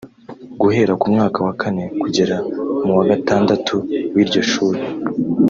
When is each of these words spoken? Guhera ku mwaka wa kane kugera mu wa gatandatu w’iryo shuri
Guhera 0.61 0.93
ku 0.99 1.05
mwaka 1.13 1.39
wa 1.45 1.53
kane 1.61 1.83
kugera 2.01 2.35
mu 2.85 2.91
wa 2.97 3.03
gatandatu 3.11 3.75
w’iryo 4.13 4.41
shuri 4.51 4.81